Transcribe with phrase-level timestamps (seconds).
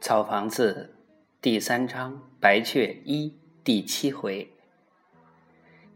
[0.00, 0.94] 草房子
[1.42, 4.50] 第三章白雀一第七回，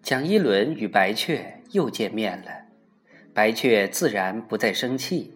[0.02, 2.66] 蒋一轮与白雀又见面了。
[3.32, 5.32] 白雀自然不再生气，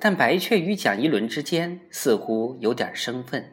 [0.00, 3.52] 但白雀与蒋一轮之间似乎有点生分。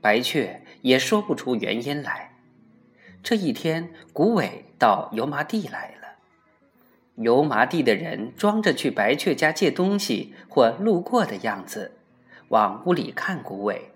[0.00, 2.32] 白雀也说不出原因来。
[3.22, 6.16] 这一天，古伟到油麻地来了。
[7.16, 11.92] 油麻地的人装着去白雀家借东西或路过的样子。
[12.48, 13.92] 往屋里看古伟，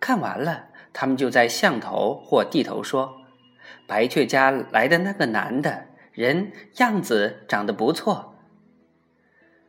[0.00, 3.16] 看完了，他们就在巷头或地头说
[3.86, 8.34] ：“白雀家来的那个男的人样子长得不错。”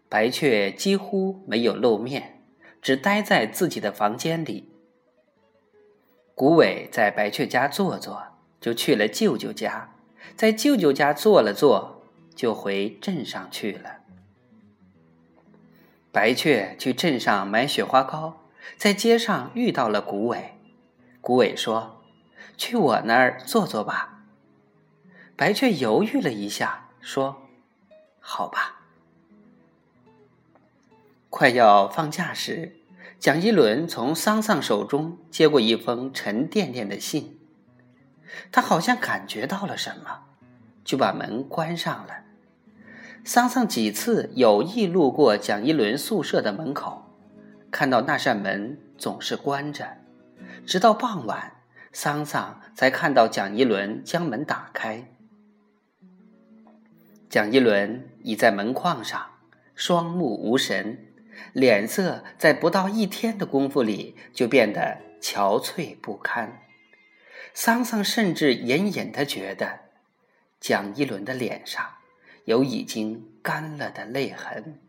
[0.08, 2.44] 白雀几乎没有露面，
[2.82, 4.70] 只待在自己的房间里。
[6.36, 8.22] 古伟在白雀家坐坐，
[8.62, 9.96] 就去了舅舅家，
[10.36, 12.04] 在舅舅家坐了坐，
[12.36, 14.03] 就回镇上去了。
[16.14, 18.44] 白雀去镇上买雪花膏，
[18.78, 20.54] 在街上遇到了谷伟。
[21.22, 22.04] 谷伟说
[22.56, 24.20] ：“去我那儿坐坐吧。”
[25.36, 27.48] 白雀犹豫了一下，说
[28.22, 28.82] ：“好吧。”
[31.32, 32.76] 快要放假时，
[33.18, 37.40] 蒋一伦从桑桑手中接过一封沉甸甸的信，
[38.52, 40.26] 他好像感觉到了什么，
[40.86, 42.23] 就把门关上了。
[43.26, 47.06] 桑桑几次有意路过蒋一伦宿舍的门口，
[47.72, 49.98] 看到那扇门总是关着，
[50.66, 51.54] 直到傍晚，
[51.94, 55.08] 桑桑才看到蒋一伦将门打开。
[57.30, 59.26] 蒋一伦倚在门框上，
[59.74, 61.08] 双目无神，
[61.54, 66.62] 脸色在不到一天的功夫里就变得憔悴不堪。
[67.54, 69.80] 桑桑甚至隐隐的觉得，
[70.60, 71.86] 蒋一伦的脸上。
[72.46, 74.80] 有已经干了的泪痕。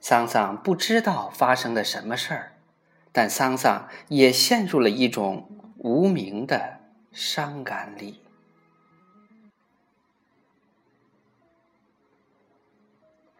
[0.00, 2.52] 桑桑不知道发生了什么事儿，
[3.12, 6.78] 但桑桑也陷入了一种无名的
[7.12, 8.20] 伤感里。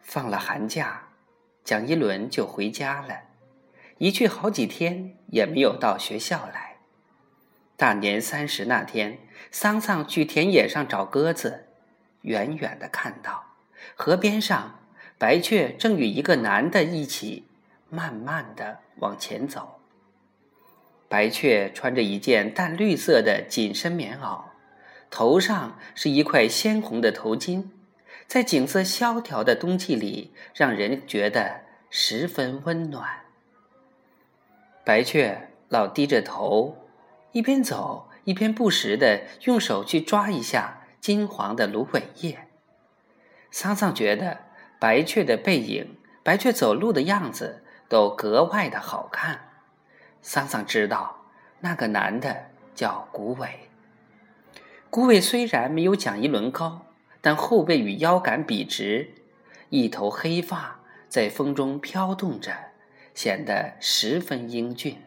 [0.01, 1.09] 放了寒假，
[1.63, 3.23] 蒋一伦就回家了，
[3.97, 6.77] 一去好几天也没有到学校来。
[7.75, 9.19] 大年三十那天，
[9.51, 11.66] 桑桑去田野上找鸽子。
[12.27, 13.45] 远远的看到，
[13.95, 14.79] 河边上，
[15.17, 17.45] 白雀正与一个男的一起，
[17.89, 19.79] 慢慢的往前走。
[21.07, 24.41] 白雀穿着一件淡绿色的紧身棉袄，
[25.09, 27.69] 头上是一块鲜红的头巾，
[28.27, 33.21] 在景色萧条的冬季里，让人觉得十分温暖。
[34.83, 36.89] 白雀老低着头，
[37.31, 40.83] 一边走一边不时的用手去抓一下。
[41.07, 42.49] 金黄的芦苇叶，
[43.49, 44.39] 桑桑觉得
[44.77, 49.39] 白雀的背影、白雀走路的样子都格外的好看。
[50.21, 51.23] 桑桑知道
[51.61, 53.69] 那个男的叫古伟。
[54.89, 56.85] 古伟虽然没有蒋一伦高，
[57.21, 59.13] 但后背与腰杆笔直，
[59.69, 62.51] 一头黑发在风中飘动着，
[63.13, 65.01] 显得十分英俊。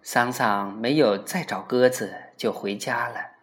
[0.00, 3.35] 桑桑没有再找鸽子，就回家了。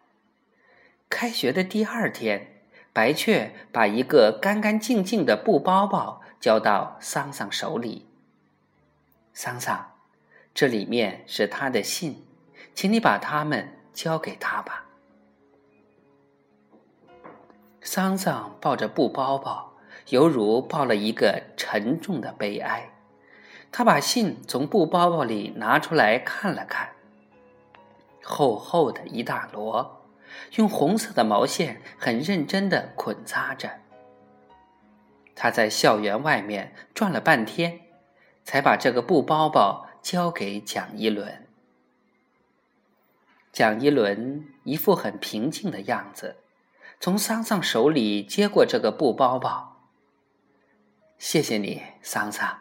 [1.14, 2.60] 开学的第二天，
[2.92, 8.08] 白雀把一个干干净净的布包包交到桑桑手里。
[9.32, 9.92] 桑桑，
[10.52, 12.26] 这里面是他的信，
[12.74, 14.86] 请你把它们交给他吧。
[17.80, 19.74] 桑桑抱着布包包，
[20.08, 22.90] 犹如抱了一个沉重的悲哀。
[23.70, 26.88] 他把信从布包包里拿出来看了看，
[28.20, 30.00] 厚厚的一大摞。
[30.56, 33.80] 用红色的毛线很认真的捆扎着。
[35.34, 37.80] 他在校园外面转了半天，
[38.44, 41.46] 才把这个布包包交给蒋一伦。
[43.52, 46.36] 蒋一伦一副很平静的样子，
[47.00, 49.88] 从桑桑手里接过这个布包包。
[51.18, 52.58] 谢谢你，桑桑。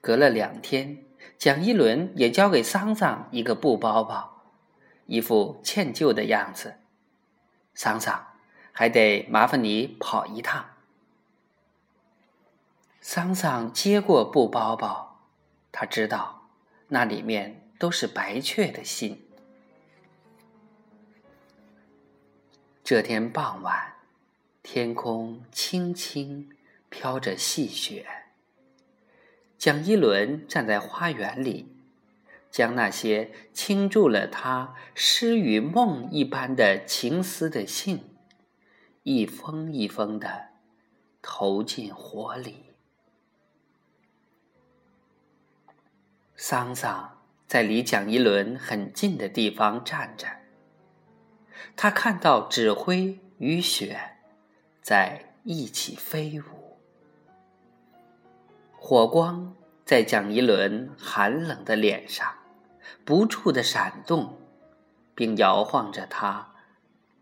[0.00, 1.04] 隔了两天，
[1.38, 4.39] 蒋一伦也交给桑桑一个布包包。
[5.10, 6.76] 一副歉疚的样子，
[7.74, 8.28] 桑桑，
[8.70, 10.70] 还得麻烦你跑一趟。
[13.00, 15.26] 桑桑接过布包包，
[15.72, 16.48] 他知道
[16.86, 19.28] 那里面都是白雀的信。
[22.84, 23.94] 这天傍晚，
[24.62, 26.56] 天空轻轻
[26.88, 28.06] 飘着细雪。
[29.58, 31.79] 蒋一伦站在花园里。
[32.50, 38.16] 将那些倾注了他诗与梦一般的情思的信，
[39.04, 40.48] 一封一封的
[41.22, 42.64] 投进火里。
[46.34, 50.26] 桑桑在离蒋一轮很近的地方站着，
[51.76, 54.16] 他看到纸灰与雪
[54.82, 56.78] 在一起飞舞，
[58.76, 59.54] 火光
[59.84, 62.39] 在蒋一轮寒冷的脸上
[63.04, 64.38] 不住的闪动，
[65.14, 66.54] 并摇晃着他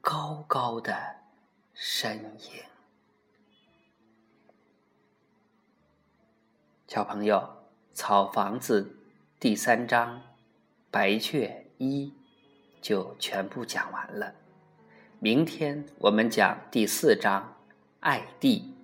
[0.00, 1.16] 高高的
[1.72, 2.62] 身影。
[6.86, 7.36] 小朋友，
[7.92, 8.82] 《草房子》
[9.40, 10.16] 第三章
[10.90, 12.06] 《白雀一》
[12.80, 14.34] 就全部讲完了。
[15.18, 17.42] 明天我们讲第四章
[18.00, 18.74] 《爱地》。